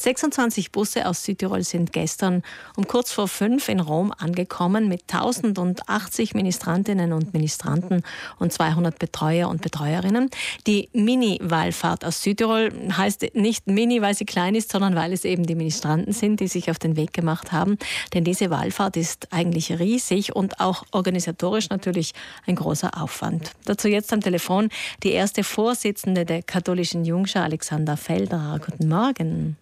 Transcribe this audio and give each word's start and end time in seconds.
26 0.00 0.72
Busse 0.72 1.06
aus 1.06 1.24
Südtirol 1.24 1.62
sind 1.62 1.92
gestern 1.92 2.42
um 2.74 2.86
kurz 2.86 3.12
vor 3.12 3.28
fünf 3.28 3.68
in 3.68 3.80
Rom 3.80 4.12
angekommen 4.16 4.88
mit 4.88 5.02
1080 5.12 6.32
Ministrantinnen 6.34 7.12
und 7.12 7.34
Ministranten 7.34 8.02
und 8.38 8.50
200 8.50 8.98
Betreuer 8.98 9.50
und 9.50 9.60
Betreuerinnen. 9.60 10.30
Die 10.66 10.88
Mini-Wallfahrt 10.94 12.06
aus 12.06 12.22
Südtirol 12.22 12.72
heißt 12.96 13.34
nicht 13.34 13.66
Mini, 13.66 14.00
weil 14.00 14.14
sie 14.14 14.24
klein 14.24 14.54
ist, 14.54 14.72
sondern 14.72 14.94
weil 14.94 15.12
es 15.12 15.26
eben 15.26 15.44
die 15.44 15.54
Ministranten 15.54 16.14
sind, 16.14 16.40
die 16.40 16.48
sich 16.48 16.70
auf 16.70 16.78
den 16.78 16.96
Weg 16.96 17.12
gemacht 17.12 17.52
haben. 17.52 17.76
Denn 18.14 18.24
diese 18.24 18.48
Wallfahrt 18.48 18.96
ist 18.96 19.28
eigentlich 19.32 19.78
riesig 19.78 20.34
und 20.34 20.60
auch 20.60 20.84
organisatorisch 20.92 21.68
natürlich 21.68 22.14
ein 22.46 22.54
großer 22.54 23.02
Aufwand. 23.02 23.52
Dazu 23.66 23.88
jetzt 23.88 24.14
am 24.14 24.22
Telefon 24.22 24.70
die 25.02 25.12
erste 25.12 25.44
Vorsitzende 25.44 26.24
der 26.24 26.42
katholischen 26.42 27.04
Jungschar, 27.04 27.44
Alexander 27.44 27.98
Felderer. 27.98 28.60
Guten 28.64 28.88
Morgen. 28.88 29.56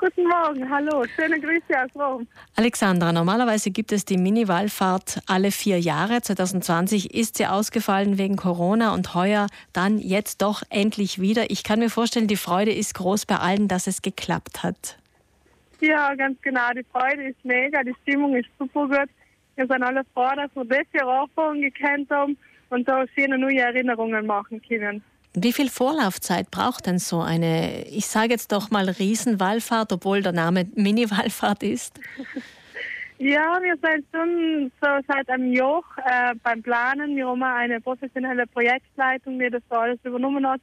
Guten 0.00 0.28
Morgen, 0.28 0.70
hallo, 0.70 1.04
schöne 1.16 1.40
Grüße 1.40 1.74
aus 1.76 1.90
Rom. 1.96 2.28
Alexandra, 2.54 3.12
normalerweise 3.12 3.72
gibt 3.72 3.90
es 3.90 4.04
die 4.04 4.16
Mini-Wallfahrt 4.16 5.22
alle 5.26 5.50
vier 5.50 5.80
Jahre. 5.80 6.22
2020 6.22 7.14
ist 7.14 7.36
sie 7.36 7.46
ausgefallen 7.46 8.16
wegen 8.16 8.36
Corona 8.36 8.94
und 8.94 9.16
heuer 9.16 9.48
dann 9.72 9.98
jetzt 9.98 10.40
doch 10.40 10.62
endlich 10.70 11.20
wieder. 11.20 11.50
Ich 11.50 11.64
kann 11.64 11.80
mir 11.80 11.90
vorstellen, 11.90 12.28
die 12.28 12.36
Freude 12.36 12.72
ist 12.72 12.94
groß 12.94 13.26
bei 13.26 13.38
allen, 13.38 13.66
dass 13.66 13.88
es 13.88 14.00
geklappt 14.00 14.62
hat. 14.62 14.98
Ja, 15.80 16.14
ganz 16.14 16.40
genau. 16.42 16.70
Die 16.76 16.86
Freude 16.92 17.30
ist 17.30 17.44
mega, 17.44 17.82
die 17.82 17.94
Stimmung 18.02 18.36
ist 18.36 18.48
super 18.56 18.86
gut. 18.86 19.10
Wir 19.56 19.66
sind 19.66 19.82
alle 19.82 20.02
froh, 20.14 20.30
dass 20.36 20.54
wir 20.54 20.64
das 20.64 20.86
Jahr 20.92 21.22
Anfang 21.22 21.60
gekannt 21.60 22.08
haben 22.10 22.38
und 22.70 22.86
da 22.86 23.04
schöne 23.16 23.36
neue 23.36 23.62
Erinnerungen 23.62 24.26
machen 24.26 24.62
können. 24.62 25.02
Wie 25.34 25.52
viel 25.52 25.68
Vorlaufzeit 25.68 26.50
braucht 26.50 26.86
denn 26.86 26.98
so 26.98 27.20
eine, 27.20 27.86
ich 27.88 28.06
sage 28.06 28.30
jetzt 28.30 28.52
doch 28.52 28.70
mal 28.70 28.88
Riesenwallfahrt, 28.88 29.92
obwohl 29.92 30.22
der 30.22 30.32
Name 30.32 30.66
Mini-Wallfahrt 30.74 31.62
ist? 31.62 32.00
Ja, 33.18 33.58
wir 33.60 33.76
sind 33.82 34.06
schon 34.12 34.70
so 34.80 34.88
seit 35.08 35.28
einem 35.28 35.52
Jahr 35.52 35.82
äh, 36.04 36.34
beim 36.42 36.62
Planen. 36.62 37.16
Wir 37.16 37.26
haben 37.26 37.42
eine 37.42 37.80
professionelle 37.80 38.46
Projektleitung, 38.46 39.40
die 39.40 39.50
das 39.50 39.62
alles 39.70 39.98
übernommen 40.04 40.46
hat 40.46 40.60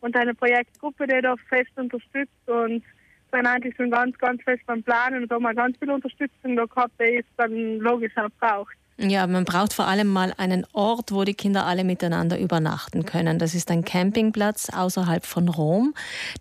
und 0.00 0.16
eine 0.16 0.34
Projektgruppe, 0.34 1.06
die 1.06 1.20
das 1.20 1.38
fest 1.50 1.70
unterstützt 1.76 2.32
und 2.46 2.82
sind 3.30 3.46
eigentlich 3.46 3.76
schon 3.76 3.90
ganz, 3.90 4.16
ganz 4.16 4.42
fest 4.42 4.62
beim 4.66 4.82
Planen 4.82 5.24
und 5.24 5.30
haben 5.30 5.54
ganz 5.54 5.76
viel 5.76 5.90
Unterstützung 5.90 6.56
da 6.56 6.64
gehabt, 6.64 6.94
die 6.98 7.16
es 7.16 7.26
dann 7.36 7.78
logisch 7.78 8.16
auch 8.16 8.30
braucht. 8.40 8.74
Ja, 9.00 9.28
man 9.28 9.44
braucht 9.44 9.74
vor 9.74 9.86
allem 9.86 10.08
mal 10.08 10.34
einen 10.38 10.66
Ort, 10.72 11.12
wo 11.12 11.22
die 11.22 11.34
Kinder 11.34 11.66
alle 11.66 11.84
miteinander 11.84 12.36
übernachten 12.36 13.06
können. 13.06 13.38
Das 13.38 13.54
ist 13.54 13.70
ein 13.70 13.84
Campingplatz 13.84 14.70
außerhalb 14.70 15.24
von 15.24 15.48
Rom. 15.48 15.94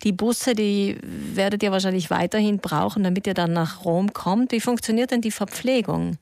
Die 0.04 0.12
Busse, 0.12 0.56
die 0.56 0.98
werdet 1.04 1.62
ihr 1.62 1.72
wahrscheinlich 1.72 2.10
weiterhin 2.10 2.58
brauchen, 2.58 3.04
damit 3.04 3.28
ihr 3.28 3.36
dann 3.36 3.54
nach 3.54 3.86
Rom 3.86 4.12
kommt. 4.12 4.52
Wie 4.54 4.60
funktioniert 4.60 5.12
denn 5.12 5.22
die 5.22 5.30
Verpflegung? 5.30 6.18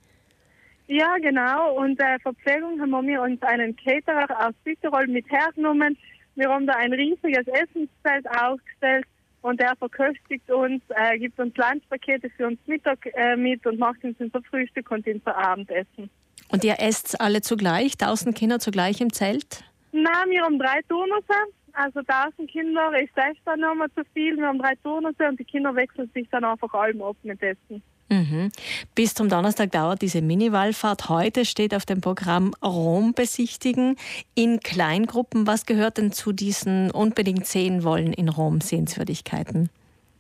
Ja, 0.88 1.16
genau. 1.22 1.74
Und 1.76 2.02
äh, 2.02 2.20
Verpflegung 2.20 2.82
haben 2.82 3.08
wir 3.08 3.22
uns 3.22 3.42
einen 3.42 3.74
Caterer 3.78 4.48
aus 4.48 4.54
Südtirol 4.66 5.08
mit 5.08 5.32
hergenommen. 5.32 5.98
Wir 6.36 6.50
haben 6.50 6.68
da 6.68 6.74
ein 6.74 6.92
riesiges 6.92 7.48
Essenszelt 7.48 8.28
aufgestellt 8.38 9.06
und 9.46 9.60
der 9.60 9.76
verköstigt 9.76 10.50
uns, 10.50 10.82
äh, 10.90 11.20
gibt 11.20 11.40
uns 11.40 11.56
Lunchpakete 11.56 12.32
für 12.32 12.48
uns 12.48 12.60
Mittag 12.66 13.06
äh, 13.14 13.36
mit 13.36 13.66
und 13.68 13.78
macht 13.78 14.04
uns 14.04 14.20
unser 14.20 14.42
Frühstück 14.42 14.90
und 14.90 15.06
unser 15.06 15.38
Abendessen. 15.38 16.10
Und 16.50 16.64
ihr 16.64 16.80
esst 16.80 17.22
alle 17.22 17.42
zugleich, 17.42 17.96
tausend 17.96 18.36
Kinder 18.36 18.60
zugleich 18.60 19.02
im 19.02 19.14
Zelt? 19.14 19.64
Nein, 19.92 20.30
wir 20.30 20.42
haben 20.42 20.58
drei 20.58 20.82
Turnusse. 20.90 21.34
Also 21.76 22.02
tausend 22.04 22.50
Kinder 22.50 22.92
ist 23.02 23.16
echt 23.18 23.42
dann 23.46 23.60
nochmal 23.60 23.90
zu 23.96 24.02
viel. 24.14 24.38
Wir 24.38 24.48
haben 24.48 24.60
drei 24.60 24.76
Turnusse 24.82 25.28
und 25.28 25.40
die 25.40 25.44
Kinder 25.44 25.76
wechseln 25.76 26.10
sich 26.14 26.28
dann 26.32 26.46
einfach 26.46 26.74
allem 26.74 27.02
ab 27.02 27.18
mit 27.24 27.42
Essen. 27.42 27.84
Mhm. 28.10 28.52
Bis 28.94 29.14
zum 29.14 29.30
Donnerstag 29.30 29.72
dauert 29.72 30.02
diese 30.02 30.22
Mini-Wallfahrt. 30.22 31.10
Heute 31.10 31.44
steht 31.44 31.74
auf 31.74 31.86
dem 31.86 32.02
Programm 32.02 32.54
Rom 32.64 33.14
besichtigen 33.14 33.98
in 34.36 34.60
Kleingruppen. 34.60 35.48
Was 35.48 35.66
gehört 35.66 35.98
denn 35.98 36.12
zu 36.12 36.32
diesen 36.32 36.92
unbedingt 36.92 37.46
sehen 37.46 37.84
wollen 37.84 38.14
in 38.14 38.30
Rom 38.30 38.62
Sehenswürdigkeiten? 38.62 39.70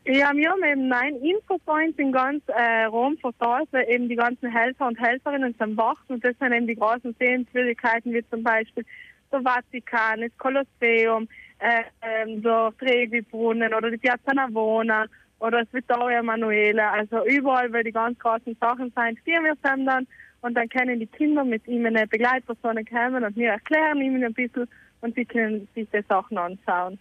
Ja, 0.07 0.31
wir 0.35 0.49
haben 0.49 0.63
eben 0.63 0.87
neun 0.87 1.15
Infopoints 1.23 1.97
in 1.97 2.11
ganz 2.11 2.43
äh, 2.47 2.83
Rom 2.85 3.17
verteilt, 3.17 3.69
weil 3.71 3.89
eben 3.89 4.09
die 4.09 4.15
ganzen 4.15 4.51
Helfer 4.51 4.87
und 4.87 4.99
Helferinnen 4.99 5.55
sind 5.57 5.77
wach 5.77 5.97
und 6.09 6.23
das 6.23 6.37
sind 6.37 6.53
eben 6.53 6.67
die 6.67 6.75
großen 6.75 7.15
Sehenswürdigkeiten 7.17 8.13
wie 8.13 8.23
zum 8.29 8.43
Beispiel 8.43 8.85
der 9.31 9.41
Vatikan, 9.41 10.21
das 10.21 10.31
Kolosseum, 10.37 11.27
äh, 11.65 11.83
äh, 12.01 12.41
der 12.41 12.73
Trevi-Brunnen 12.79 13.73
oder 13.73 13.89
die 13.89 13.97
Piazza 13.97 14.33
Navona 14.33 15.05
oder 15.39 15.63
das 15.63 15.73
Vittoria 15.73 16.19
Emanuele. 16.19 16.87
Also 16.89 17.25
überall, 17.25 17.71
weil 17.73 17.83
die 17.83 17.91
ganz 17.91 18.17
großen 18.19 18.55
Sachen 18.59 18.93
sind, 18.95 19.19
stehen 19.19 19.43
wir 19.43 19.55
dann 19.63 20.07
und 20.41 20.53
dann 20.53 20.69
können 20.69 20.99
die 20.99 21.07
Kinder 21.07 21.43
mit 21.43 21.67
ihm 21.67 21.85
eine 21.85 22.07
Begleitperson 22.07 22.85
kommen 22.85 23.23
und 23.23 23.35
wir 23.35 23.49
erklären 23.49 24.01
ihnen 24.01 24.23
ein 24.23 24.33
bisschen 24.33 24.67
und 25.01 25.15
sie 25.15 25.25
können 25.25 25.67
sich 25.73 25.87
die 25.91 26.03
Sachen 26.07 26.37
anschauen. 26.37 26.99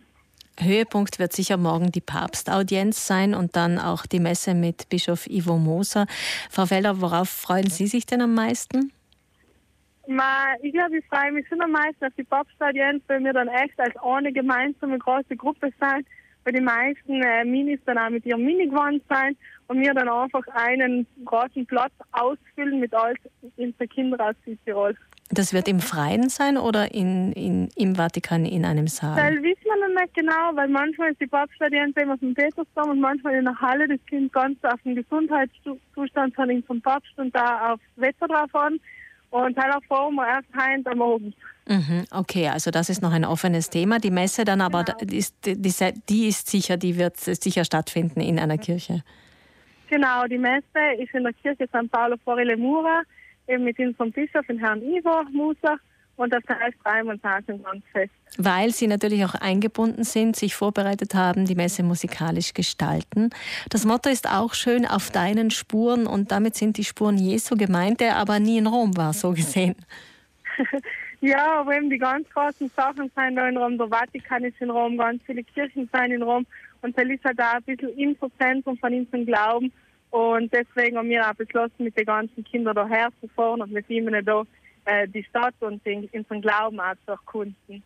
Höhepunkt 0.58 1.18
wird 1.18 1.32
sicher 1.32 1.56
morgen 1.56 1.90
die 1.90 2.00
Papstaudienz 2.00 3.06
sein 3.06 3.34
und 3.34 3.56
dann 3.56 3.78
auch 3.78 4.06
die 4.06 4.20
Messe 4.20 4.54
mit 4.54 4.88
Bischof 4.88 5.26
Ivo 5.26 5.58
Moser. 5.58 6.06
Frau 6.48 6.66
Felder, 6.66 7.00
worauf 7.00 7.28
freuen 7.28 7.68
Sie 7.68 7.86
sich 7.86 8.06
denn 8.06 8.22
am 8.22 8.34
meisten? 8.34 8.92
Ich 10.06 10.72
glaube, 10.72 10.98
ich 10.98 11.04
freue 11.06 11.32
mich 11.32 11.46
schon 11.48 11.60
am 11.60 11.72
meisten 11.72 12.04
auf 12.04 12.12
die 12.16 12.24
Papstaudienz, 12.24 13.02
weil 13.06 13.24
wir 13.24 13.32
dann 13.32 13.48
echt 13.48 13.78
als 13.78 13.96
eine 13.96 14.32
gemeinsame 14.32 14.98
große 14.98 15.36
Gruppe 15.36 15.70
sein, 15.80 16.04
weil 16.44 16.52
die 16.52 16.60
meisten 16.60 17.22
äh, 17.22 17.44
Minis 17.44 17.80
dann 17.86 17.98
auch 17.98 18.10
mit 18.10 18.26
ihrem 18.26 18.44
Minigewand 18.44 19.02
sein 19.08 19.36
und 19.68 19.80
wir 19.80 19.94
dann 19.94 20.08
einfach 20.08 20.46
einen 20.48 21.06
großen 21.24 21.66
Platz 21.66 21.92
ausfüllen 22.12 22.80
mit 22.80 22.92
all 22.94 23.14
unseren 23.56 23.88
Kindern 23.88 24.20
aus 24.20 24.34
Südtirol. 24.44 24.94
Das 25.30 25.54
wird 25.54 25.68
im 25.68 25.80
Freien 25.80 26.28
sein 26.28 26.58
oder 26.58 26.94
in, 26.94 27.32
in, 27.32 27.70
im 27.76 27.96
Vatikan 27.96 28.44
in 28.44 28.66
einem 28.66 28.88
Saal? 28.88 29.16
Das 29.16 29.42
wissen 29.42 29.64
wir 29.64 29.88
noch 29.88 30.00
nicht 30.02 30.14
genau, 30.14 30.50
weil 30.54 30.68
manchmal 30.68 31.12
ist 31.12 31.20
die 31.20 31.26
Papststadion 31.26 31.94
auf 32.10 32.20
dem 32.20 32.34
Petersdom 32.34 32.90
und 32.90 33.00
manchmal 33.00 33.36
in 33.36 33.44
der 33.44 33.58
Halle. 33.58 33.88
Das 33.88 33.98
kommt 34.08 34.32
ganz 34.34 34.58
auf 34.64 34.80
den 34.84 34.96
Gesundheitszustand 34.96 36.34
von 36.34 36.62
vom 36.66 36.82
Papst 36.82 37.12
und 37.16 37.34
da 37.34 37.72
aufs 37.72 37.82
Wetter 37.96 38.28
drauf 38.28 38.54
an. 38.54 38.78
Und 39.34 39.58
halt 39.58 39.84
vor 39.88 40.12
wir 40.12 40.28
erst 40.28 40.46
heim 40.56 40.80
am 40.84 41.02
Abend. 41.02 41.34
Mhm, 41.66 42.04
okay, 42.12 42.48
also 42.48 42.70
das 42.70 42.88
ist 42.88 43.02
noch 43.02 43.12
ein 43.12 43.24
offenes 43.24 43.68
Thema. 43.68 43.98
Die 43.98 44.12
Messe 44.12 44.44
dann 44.44 44.60
aber, 44.60 44.84
genau. 44.84 45.12
ist, 45.12 45.34
die, 45.44 45.56
die 46.08 46.28
ist 46.28 46.48
sicher, 46.48 46.76
die 46.76 46.96
wird 46.96 47.16
sicher 47.16 47.64
stattfinden 47.64 48.20
in 48.20 48.38
einer 48.38 48.58
Kirche. 48.58 49.02
Genau, 49.90 50.24
die 50.30 50.38
Messe 50.38 50.82
ist 51.00 51.12
in 51.14 51.24
der 51.24 51.32
Kirche 51.32 51.68
San 51.72 51.88
Paolo 51.88 52.16
Fuori 52.24 52.44
le 52.44 52.56
Mura 52.56 53.02
eben 53.48 53.64
mit 53.64 53.76
unserem 53.80 54.12
Bischof, 54.12 54.46
den 54.46 54.58
Herrn 54.58 54.80
Ivo 54.82 55.24
Musa. 55.32 55.78
Und 56.16 56.32
das 56.32 56.42
heißt 56.48 56.76
dreimal 56.84 57.18
ganz 57.18 57.84
fest. 57.92 58.12
Weil 58.38 58.70
Sie 58.70 58.86
natürlich 58.86 59.24
auch 59.24 59.34
eingebunden 59.34 60.04
sind, 60.04 60.36
sich 60.36 60.54
vorbereitet 60.54 61.14
haben, 61.14 61.44
die 61.44 61.56
Messe 61.56 61.82
musikalisch 61.82 62.54
gestalten. 62.54 63.30
Das 63.70 63.84
Motto 63.84 64.10
ist 64.10 64.30
auch 64.30 64.54
schön 64.54 64.86
auf 64.86 65.10
deinen 65.10 65.50
Spuren 65.50 66.06
und 66.06 66.30
damit 66.30 66.54
sind 66.54 66.76
die 66.76 66.84
Spuren 66.84 67.18
Jesu 67.18 67.56
gemeint, 67.56 68.00
der 68.00 68.16
aber 68.16 68.38
nie 68.38 68.58
in 68.58 68.66
Rom 68.66 68.96
war, 68.96 69.12
so 69.12 69.32
gesehen. 69.32 69.74
ja, 71.20 71.60
aber 71.60 71.76
eben 71.76 71.90
die 71.90 71.98
ganz 71.98 72.28
großen 72.30 72.70
Sachen 72.76 73.10
sind 73.16 73.36
da 73.36 73.48
in 73.48 73.56
Rom. 73.56 73.76
Der 73.76 73.88
Vatikan 73.88 74.44
ist 74.44 74.60
in 74.60 74.70
Rom, 74.70 74.96
ganz 74.96 75.20
viele 75.26 75.42
Kirchen 75.42 75.88
sind 75.92 76.12
in 76.12 76.22
Rom. 76.22 76.46
Und 76.82 76.96
da 76.96 77.02
ist 77.02 77.24
halt 77.24 77.40
auch 77.40 77.54
ein 77.54 77.62
bisschen 77.62 77.96
im 77.98 78.16
Zentrum 78.38 78.76
von 78.78 78.94
unserem 78.94 79.26
Glauben. 79.26 79.72
Und 80.10 80.52
deswegen 80.52 80.96
haben 80.96 81.08
wir 81.08 81.28
auch 81.28 81.34
beschlossen, 81.34 81.82
mit 81.82 81.98
den 81.98 82.04
ganzen 82.04 82.44
Kindern 82.44 82.76
daher 82.76 83.08
zu 83.20 83.26
fahren 83.28 83.62
und 83.62 83.72
mit 83.72 83.90
ihnen 83.90 84.24
da 84.24 84.44
äh, 84.84 85.08
die 85.08 85.24
Stadt 85.24 85.54
und 85.60 85.84
den, 85.84 86.08
unseren 86.12 86.40
Glauben 86.40 86.80
auch 86.80 86.94
zu 87.04 87.12
erkunden. 87.12 87.82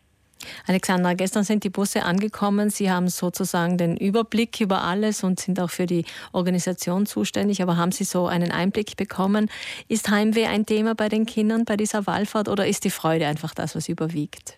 Alexandra, 0.67 1.13
gestern 1.13 1.43
sind 1.43 1.63
die 1.63 1.69
Busse 1.69 2.03
angekommen. 2.03 2.69
Sie 2.69 2.89
haben 2.89 3.09
sozusagen 3.09 3.77
den 3.77 3.97
Überblick 3.97 4.61
über 4.61 4.83
alles 4.83 5.23
und 5.23 5.39
sind 5.39 5.59
auch 5.59 5.69
für 5.69 5.85
die 5.85 6.05
Organisation 6.31 7.05
zuständig. 7.05 7.61
Aber 7.61 7.77
haben 7.77 7.91
Sie 7.91 8.03
so 8.05 8.27
einen 8.27 8.51
Einblick 8.51 8.95
bekommen? 8.95 9.49
Ist 9.87 10.09
Heimweh 10.09 10.45
ein 10.45 10.65
Thema 10.65 10.95
bei 10.95 11.09
den 11.09 11.25
Kindern 11.25 11.65
bei 11.65 11.75
dieser 11.75 12.07
Wahlfahrt 12.07 12.47
oder 12.47 12.67
ist 12.67 12.85
die 12.85 12.89
Freude 12.89 13.27
einfach 13.27 13.53
das, 13.53 13.75
was 13.75 13.89
überwiegt? 13.89 14.57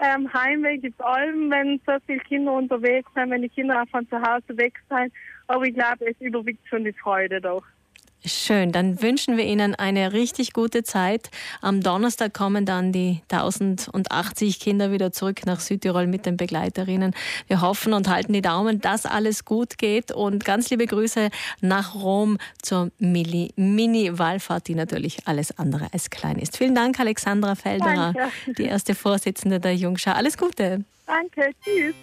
Ähm, 0.00 0.32
Heimweh 0.32 0.76
gibt 0.76 0.98
es 0.98 1.04
allem, 1.04 1.50
wenn 1.50 1.80
so 1.86 1.92
viele 2.06 2.20
Kinder 2.20 2.52
unterwegs 2.52 3.08
sind, 3.14 3.30
wenn 3.30 3.42
die 3.42 3.48
Kinder 3.48 3.82
auch 3.82 3.88
von 3.88 4.08
zu 4.08 4.16
Hause 4.16 4.56
weg 4.56 4.74
sind. 4.88 5.12
Aber 5.48 5.64
ich 5.64 5.74
glaube, 5.74 6.06
es 6.06 6.20
überwiegt 6.20 6.66
schon 6.68 6.84
die 6.84 6.92
Freude 6.92 7.40
doch. 7.40 7.64
Schön, 8.24 8.72
dann 8.72 9.00
wünschen 9.00 9.36
wir 9.36 9.44
Ihnen 9.44 9.76
eine 9.76 10.12
richtig 10.12 10.52
gute 10.52 10.82
Zeit. 10.82 11.30
Am 11.60 11.82
Donnerstag 11.82 12.34
kommen 12.34 12.66
dann 12.66 12.92
die 12.92 13.22
1080 13.30 14.58
Kinder 14.58 14.90
wieder 14.90 15.12
zurück 15.12 15.46
nach 15.46 15.60
Südtirol 15.60 16.08
mit 16.08 16.26
den 16.26 16.36
Begleiterinnen. 16.36 17.14
Wir 17.46 17.60
hoffen 17.60 17.92
und 17.92 18.08
halten 18.08 18.32
die 18.32 18.42
Daumen, 18.42 18.80
dass 18.80 19.06
alles 19.06 19.44
gut 19.44 19.78
geht 19.78 20.10
und 20.10 20.44
ganz 20.44 20.68
liebe 20.70 20.86
Grüße 20.86 21.30
nach 21.60 21.94
Rom 21.94 22.38
zur 22.60 22.90
Mini-Wallfahrt, 22.98 24.66
die 24.66 24.74
natürlich 24.74 25.18
alles 25.26 25.56
andere 25.56 25.86
als 25.92 26.10
klein 26.10 26.38
ist. 26.38 26.56
Vielen 26.56 26.74
Dank, 26.74 26.98
Alexandra 26.98 27.54
Felderer, 27.54 28.14
Danke. 28.14 28.30
die 28.58 28.64
erste 28.64 28.96
Vorsitzende 28.96 29.60
der 29.60 29.76
Jungschau. 29.76 30.10
Alles 30.10 30.36
Gute. 30.36 30.84
Danke, 31.06 31.52
tschüss. 31.64 31.94